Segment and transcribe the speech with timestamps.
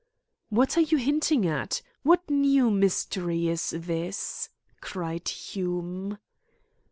[0.49, 1.83] "What are you hinting at?
[2.01, 4.49] What new mystery is this?"
[4.81, 6.17] cried Hume.